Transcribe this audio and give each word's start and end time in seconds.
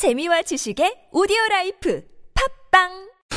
재미와 0.00 0.40
지식의 0.40 1.08
오디오 1.12 1.36
라이프 1.50 2.00
팟빵 2.70 2.88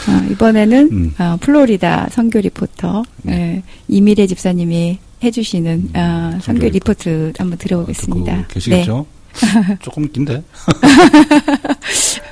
어, 0.08 0.32
이번에는 0.32 0.90
음. 0.94 1.14
어, 1.20 1.36
플로리다 1.42 2.08
선교 2.10 2.40
리포터 2.40 3.04
네. 3.24 3.34
예, 3.58 3.64
이미례 3.90 4.28
집사님이 4.28 4.98
해주시는 5.22 5.90
어, 5.94 6.40
선교 6.42 6.70
리포트 6.70 7.34
한번 7.38 7.58
들어보겠습니다. 7.58 8.38
듣고 8.44 8.54
계시겠죠? 8.54 9.06
조금 9.84 10.10
긴데. 10.10 10.42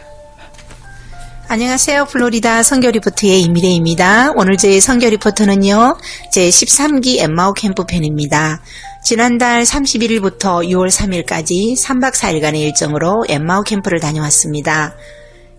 안녕하세요. 1.50 2.05
플로리다 2.05 2.63
선교 2.63 2.89
리포트의 2.89 3.41
이미례입니다. 3.41 4.32
오늘 4.38 4.55
저희 4.55 4.79
선교 4.79 5.09
리포트는요, 5.09 5.98
제 6.32 6.48
13기 6.48 7.20
엠마오 7.20 7.52
캠프 7.52 7.84
편입니다. 7.86 8.61
지난달 9.04 9.63
31일부터 9.63 10.63
6월 10.70 10.89
3일까지 10.89 11.75
3박 11.75 12.13
4일간의 12.13 12.57
일정으로 12.57 13.25
엠마오 13.27 13.63
캠프를 13.63 14.00
다녀왔습니다. 14.00 14.95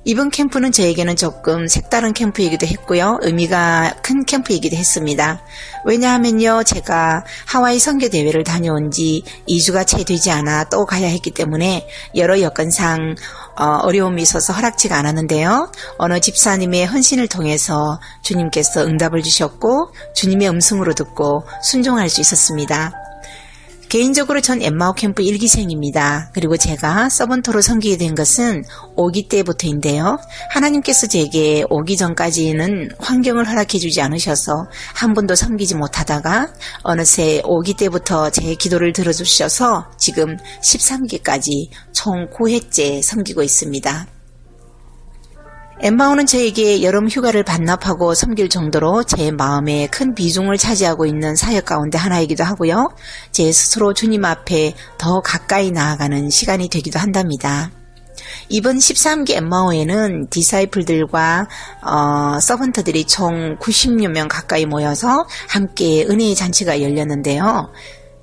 이번 0.04 0.30
캠프는 0.30 0.72
저에게는 0.72 1.16
조금 1.16 1.66
색다른 1.66 2.12
캠프이기도 2.12 2.66
했고요. 2.66 3.18
의미가 3.20 3.96
큰 4.02 4.24
캠프이기도 4.24 4.76
했습니다. 4.76 5.42
왜냐하면요, 5.84 6.62
제가 6.64 7.24
하와이 7.46 7.78
선교 7.78 8.08
대회를 8.08 8.44
다녀온 8.44 8.90
지 8.90 9.22
2주가 9.48 9.86
채 9.86 10.02
되지 10.04 10.30
않아 10.30 10.64
또 10.64 10.84
가야 10.86 11.08
했기 11.08 11.30
때문에 11.32 11.88
여러 12.16 12.40
여건상 12.40 13.14
어, 13.56 13.90
려움이 13.90 14.22
있어서 14.22 14.52
허락치가 14.52 14.96
않았는데요. 14.98 15.70
어느 15.98 16.20
집사님의 16.20 16.86
헌신을 16.86 17.28
통해서 17.28 17.98
주님께서 18.22 18.84
응답을 18.84 19.22
주셨고 19.22 19.92
주님의 20.14 20.48
음성으로 20.48 20.94
듣고 20.94 21.44
순종할 21.62 22.08
수 22.08 22.20
있었습니다. 22.20 23.01
개인적으로 23.92 24.40
전 24.40 24.62
엠마오 24.62 24.94
캠프 24.94 25.22
1기생입니다. 25.22 26.30
그리고 26.32 26.56
제가 26.56 27.10
서번토로 27.10 27.60
섬기게 27.60 27.98
된 27.98 28.14
것은 28.14 28.64
5기 28.96 29.28
때부터인데요. 29.28 30.16
하나님께서 30.48 31.06
제게 31.06 31.62
오기 31.68 31.98
전까지는 31.98 32.92
환경을 32.98 33.46
허락해 33.46 33.78
주지 33.78 34.00
않으셔서 34.00 34.64
한 34.94 35.12
번도 35.12 35.34
섬기지 35.34 35.74
못하다가 35.74 36.54
어느새 36.84 37.42
5기 37.42 37.76
때부터 37.76 38.30
제 38.30 38.54
기도를 38.54 38.94
들어주셔서 38.94 39.90
지금 39.98 40.38
13기까지 40.62 41.68
총 41.92 42.30
9회째 42.30 43.02
섬기고 43.02 43.42
있습니다. 43.42 44.06
엠마오는 45.84 46.26
저에게 46.26 46.80
여름 46.84 47.08
휴가를 47.08 47.42
반납하고 47.42 48.14
섬길 48.14 48.48
정도로 48.48 49.02
제 49.02 49.32
마음에 49.32 49.88
큰 49.88 50.14
비중을 50.14 50.56
차지하고 50.56 51.06
있는 51.06 51.34
사역 51.34 51.64
가운데 51.64 51.98
하나이기도 51.98 52.44
하고요. 52.44 52.94
제 53.32 53.50
스스로 53.50 53.92
주님 53.92 54.24
앞에 54.24 54.74
더 54.96 55.20
가까이 55.20 55.72
나아가는 55.72 56.30
시간이 56.30 56.68
되기도 56.68 57.00
한답니다. 57.00 57.72
이번 58.48 58.78
13기 58.78 59.32
엠마오에는 59.32 60.28
디사이플들과 60.30 61.48
어, 61.82 62.38
서번트들이 62.40 63.06
총 63.08 63.58
90여 63.58 64.06
명 64.06 64.28
가까이 64.28 64.66
모여서 64.66 65.26
함께 65.48 66.04
은혜의 66.04 66.36
잔치가 66.36 66.80
열렸는데요. 66.80 67.72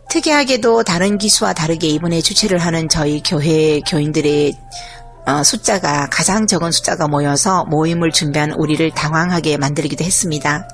특이하게도 0.09 0.83
다른 0.83 1.17
기수와 1.19 1.53
다르게 1.53 1.87
이번에 1.87 2.21
주최를 2.21 2.57
하는 2.57 2.89
저희 2.89 3.21
교회 3.21 3.79
교인들의 3.81 4.57
어, 5.29 5.43
숫자가 5.43 6.07
가장 6.09 6.47
적은 6.47 6.71
숫자가 6.71 7.07
모여서 7.07 7.63
모임을 7.65 8.11
준비한 8.11 8.51
우리를 8.51 8.89
당황하게 8.89 9.57
만들기도 9.57 10.03
했습니다. 10.03 10.67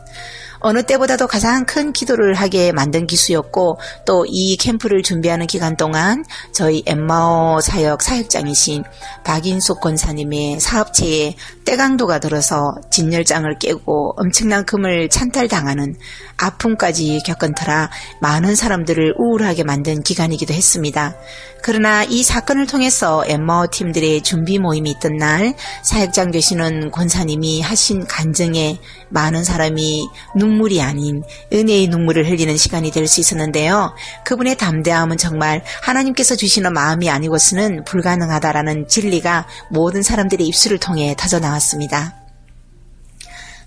어느 0.60 0.82
때보다도 0.84 1.28
가장 1.28 1.66
큰 1.66 1.92
기도를 1.92 2.36
하게 2.36 2.72
만든 2.72 3.06
기수였고 3.06 3.78
또 4.06 4.26
이 4.28 4.56
캠프를 4.56 5.04
준비하는 5.04 5.46
기간 5.46 5.76
동안 5.76 6.24
저희 6.54 6.84
엠마오 6.86 7.60
사역 7.60 8.02
사역장이신 8.02 8.84
박인숙 9.26 9.82
권사님의 9.82 10.62
사업체에 10.62 11.36
때강도가 11.66 12.20
들어서 12.20 12.76
진열장을 12.92 13.58
깨고 13.60 14.14
엄청난 14.18 14.66
금을 14.66 15.10
찬탈당하는 15.10 15.96
아픔까지 16.38 17.22
겪은 17.26 17.56
터라 17.56 17.90
많은 18.22 18.56
사람들을 18.56 19.16
우울하게 19.18 19.64
만든 19.64 20.04
기간이기도 20.04 20.54
했습니다. 20.54 21.16
그러나 21.64 22.04
이 22.04 22.22
사건을 22.22 22.68
통해서 22.68 23.24
엠마오 23.26 23.68
팀들의 23.72 24.22
준비 24.22 24.60
모임이 24.60 24.92
있던 24.92 25.18
날 25.18 25.56
사역장 25.82 26.30
되시는 26.30 26.92
권사님이 26.92 27.62
하신 27.62 28.06
간증에 28.06 28.78
많은 29.10 29.44
사람이 29.44 30.08
눈물이 30.36 30.82
아닌 30.84 31.24
은혜의 31.52 31.88
눈물을 31.88 32.30
흘리는 32.30 32.56
시간이 32.56 32.92
될 32.92 33.06
수 33.08 33.20
있었는데요. 33.20 33.94
그분의 34.26 34.58
담대함은 34.58 35.18
정말 35.18 35.64
하나님께서 35.84 36.36
주시는 36.36 36.74
마음이 36.74 37.10
아니고서는 37.10 37.84
불가능하다라는 37.86 38.88
진리가 38.88 39.48
모든 39.70 40.02
사람들의 40.04 40.46
입술을 40.48 40.80
통해 40.80 41.16
터져 41.18 41.40
나왔습니다. 41.40 41.55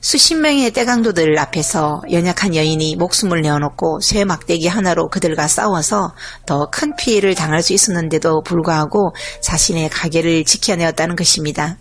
수십 0.00 0.36
명의 0.36 0.70
떼강도들 0.70 1.36
앞에서 1.38 2.02
연약한 2.12 2.54
여인이 2.54 2.94
목숨을 2.96 3.40
내어놓고 3.40 3.98
쇠 4.00 4.24
막대기 4.24 4.68
하나로 4.68 5.08
그들과 5.08 5.48
싸워서 5.48 6.14
더 6.46 6.70
큰 6.70 6.94
피해를 6.96 7.34
당할 7.34 7.62
수 7.62 7.72
있었는데도 7.72 8.42
불구하고 8.42 9.12
자신의 9.42 9.88
가게를 9.90 10.44
지켜내었다는 10.44 11.16
것입니다. 11.16 11.76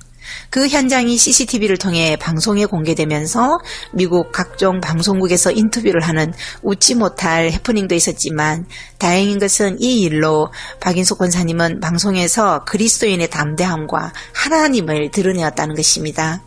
그 0.50 0.68
현장이 0.68 1.18
CCTV를 1.18 1.78
통해 1.78 2.16
방송에 2.16 2.66
공개되면서 2.66 3.60
미국 3.94 4.32
각종 4.32 4.80
방송국에서 4.80 5.52
인터뷰를 5.52 6.02
하는 6.02 6.34
웃지 6.64 6.96
못할 6.96 7.52
해프닝도 7.52 7.96
있었지만 7.96 8.66
다행인 8.98 9.40
것은 9.40 9.82
이 9.82 10.02
일로 10.02 10.52
박인숙 10.80 11.18
권사님은 11.18 11.80
방송에서 11.80 12.64
그리스도인의 12.66 13.30
담대함과 13.30 14.14
하나님을 14.34 15.12
드러내었다는 15.12 15.76
것입니다. 15.76 16.42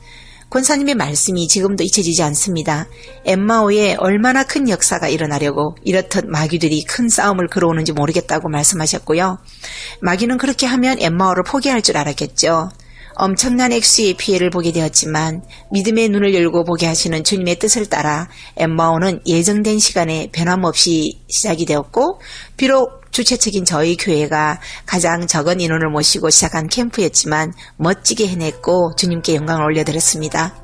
권사님의 0.51 0.97
말씀이 0.97 1.47
지금도 1.47 1.85
잊혀지지 1.85 2.25
않습니다. 2.25 2.87
엠마오에 3.25 3.95
얼마나 3.99 4.43
큰 4.43 4.69
역사가 4.69 5.09
일어나려고 5.09 5.77
이렇듯 5.85 6.27
마귀들이 6.27 6.85
큰 6.85 7.09
싸움을 7.09 7.47
걸어오는지 7.47 7.93
모르겠다고 7.93 8.49
말씀하셨고요. 8.49 9.39
마귀는 10.01 10.39
그렇게 10.39 10.67
하면 10.67 10.97
엠마오를 11.01 11.45
포기할 11.45 11.83
줄 11.83 11.97
알았겠죠. 11.97 12.71
엄청난 13.21 13.71
액수의 13.71 14.15
피해를 14.15 14.49
보게 14.49 14.73
되었지만 14.73 15.43
믿음의 15.73 16.09
눈을 16.09 16.35
열고 16.35 16.65
보게 16.65 16.87
하시는 16.87 17.23
주님의 17.23 17.59
뜻을 17.59 17.85
따라 17.85 18.29
엠마오는 18.57 19.21
예정된 19.27 19.79
시간에 19.79 20.31
변함없이 20.33 21.21
시작이 21.29 21.67
되었고 21.67 22.19
비록 22.57 23.03
주최측인 23.11 23.67
저희 23.67 23.99
교회가 23.99 24.59
가장 24.87 25.27
적은 25.27 25.61
인원을 25.61 25.91
모시고 25.91 26.31
시작한 26.31 26.67
캠프였지만 26.69 27.53
멋지게 27.77 28.27
해냈고 28.27 28.93
주님께 28.97 29.35
영광을 29.35 29.65
올려드렸습니다. 29.65 30.55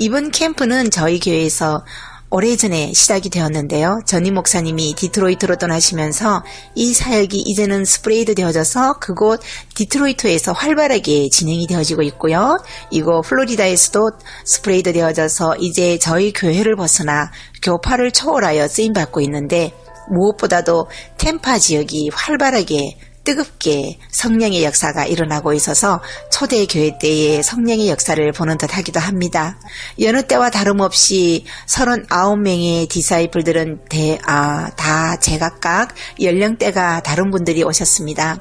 이번 0.00 0.32
캠프는 0.32 0.90
저희 0.90 1.20
교회에서 1.20 1.84
오래전에 2.30 2.92
시작이 2.92 3.30
되었는데요. 3.30 4.00
전임 4.04 4.34
목사님이 4.34 4.94
디트로이트로 4.94 5.56
떠나시면서 5.56 6.44
이 6.74 6.92
사역이 6.92 7.38
이제는 7.46 7.86
spread 7.86 8.34
되어져서 8.34 8.98
그곳 8.98 9.40
디트로이트에서 9.74 10.52
활발하게 10.52 11.30
진행이 11.30 11.66
되어지고 11.66 12.02
있고요. 12.02 12.58
이곳 12.90 13.22
플로리다에서도 13.22 14.10
spread 14.44 14.92
되어져서 14.92 15.56
이제 15.56 15.98
저희 15.98 16.34
교회를 16.34 16.76
벗어나 16.76 17.30
교파를 17.62 18.12
초월하여 18.12 18.68
쓰임받고 18.68 19.22
있는데 19.22 19.72
무엇보다도 20.10 20.88
템파 21.16 21.58
지역이 21.58 22.10
활발하게 22.12 22.98
뜨겁게 23.28 23.98
성령의 24.10 24.64
역사가 24.64 25.04
일어나고 25.04 25.52
있어서 25.52 26.00
초대 26.32 26.64
교회 26.64 26.96
때의 26.98 27.42
성령의 27.42 27.90
역사를 27.90 28.32
보는 28.32 28.56
듯 28.56 28.74
하기도 28.74 29.00
합니다. 29.00 29.60
여느 30.00 30.26
때와 30.26 30.48
다름없이 30.48 31.44
39명의 31.66 32.88
disciple들은 32.88 33.84
대, 33.90 34.18
아, 34.24 34.70
다 34.76 35.18
제각각 35.18 35.94
연령대가 36.22 37.02
다른 37.02 37.30
분들이 37.30 37.62
오셨습니다. 37.64 38.40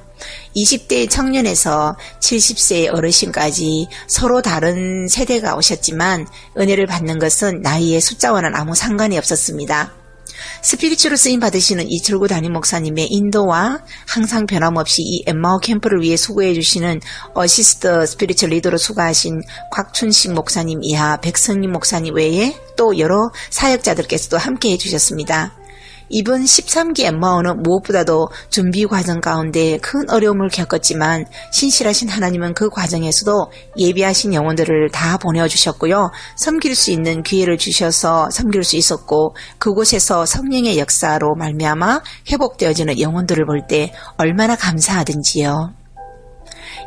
20대 0.55 1.09
청년에서 1.09 1.97
70세 2.21 2.89
어르신까지 2.89 3.89
서로 4.07 4.41
다른 4.41 5.09
세대가 5.09 5.57
오셨지만 5.57 6.25
은혜를 6.57 6.85
받는 6.87 7.19
것은 7.19 7.59
나이의 7.61 7.99
숫자와는 7.99 8.55
아무 8.55 8.73
상관이 8.73 9.17
없었습니다. 9.17 9.96
spiritual로 10.67 11.15
쓰임 11.15 11.39
받으시는 11.39 11.89
이철구 11.89 12.27
담임 12.27 12.51
목사님의 12.51 13.07
인도와 13.09 13.79
항상 14.05 14.45
변함없이 14.45 15.01
이 15.01 15.23
엠마오 15.25 15.59
캠프를 15.59 16.01
위해 16.01 16.17
수고해 16.17 16.53
주시는 16.53 16.99
assist 17.33 18.05
spiritual 18.05 18.47
리더로 18.47 18.77
수고하신 18.77 19.43
곽춘식 19.71 20.33
목사님 20.33 20.79
이하 20.83 21.21
백성님 21.21 21.71
목사님 21.71 22.15
외에 22.15 22.53
또 22.75 22.97
여러 22.99 23.31
사역자들께서도 23.49 24.37
함께 24.37 24.71
해 24.71 24.77
주셨습니다. 24.77 25.55
이번 26.09 26.43
13기 26.43 27.03
엠마오는 27.05 27.61
무엇보다도 27.63 28.29
준비 28.49 28.85
과정 28.85 29.19
가운데 29.21 29.77
큰 29.79 30.09
어려움을 30.09 30.49
겪었지만 30.49 31.25
신실하신 31.51 32.09
하나님은 32.09 32.53
그 32.53 32.69
과정에서도 32.69 33.51
예비하신 33.77 34.33
영혼들을 34.33 34.89
다 34.91 35.17
보내주셨고요. 35.17 36.11
섬길 36.37 36.75
수 36.75 36.91
있는 36.91 37.23
기회를 37.23 37.57
주셔서 37.57 38.29
섬길 38.31 38.63
수 38.63 38.75
있었고 38.77 39.35
그곳에서 39.57 40.25
성령의 40.25 40.79
역사로 40.79 41.35
말미암아 41.35 42.01
회복되어지는 42.31 42.99
영혼들을 42.99 43.45
볼 43.45 43.57
때 43.67 43.91
얼마나 44.17 44.55
감사하든지요. 44.55 45.76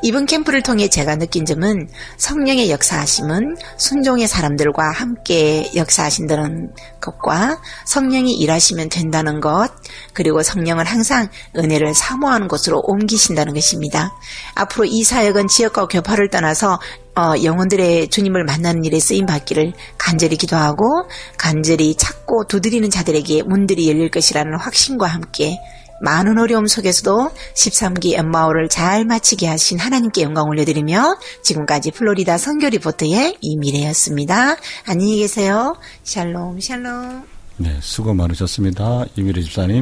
이번 0.02 0.24
캠프를 0.24 0.62
통해 0.62 0.88
제가 0.88 1.16
느낀 1.16 1.44
점은 1.44 1.88
성령의 2.16 2.70
역사하심은 2.70 3.56
순종의 3.76 4.28
사람들과 4.28 4.92
함께 4.92 5.70
역사하신다는 5.76 6.70
것과 7.02 7.60
성령이 7.84 8.32
일하시면 8.32 8.88
된다는 8.88 9.40
것, 9.40 9.68
그리고 10.14 10.42
성령을 10.42 10.86
항상 10.86 11.28
은혜를 11.54 11.92
사모하는 11.92 12.48
곳으로 12.48 12.80
옮기신다는 12.82 13.52
것입니다. 13.52 14.14
앞으로 14.54 14.86
이 14.86 15.02
사역은 15.02 15.48
지역과 15.48 15.88
교파를 15.88 16.30
떠나서 16.30 16.78
어, 17.16 17.34
영혼들의 17.42 18.08
주님을 18.08 18.44
만나는 18.44 18.84
일에 18.84 18.98
쓰임 19.00 19.26
받기를 19.26 19.74
간절히 19.98 20.36
기도하고 20.36 21.08
간절히 21.36 21.94
찾고 21.94 22.44
두드리는 22.46 22.88
자들에게 22.88 23.42
문들이 23.42 23.88
열릴 23.90 24.10
것이라는 24.10 24.56
확신과 24.58 25.06
함께 25.06 25.58
많은 26.00 26.38
어려움 26.38 26.66
속에서도 26.66 27.30
13기 27.54 28.18
엠마오를 28.18 28.68
잘 28.68 29.04
마치게 29.04 29.46
하신 29.46 29.78
하나님께 29.78 30.22
영광 30.22 30.48
올려드리며 30.48 31.16
지금까지 31.42 31.90
플로리다 31.92 32.38
선교 32.38 32.68
리포트의 32.68 33.36
이미래였습니다. 33.40 34.56
안녕히 34.86 35.18
계세요. 35.18 35.76
샬롬 36.04 36.60
샬롬. 36.60 37.22
네, 37.58 37.76
수고 37.80 38.14
많으셨습니다. 38.14 39.04
이미래 39.16 39.42
집사님. 39.42 39.76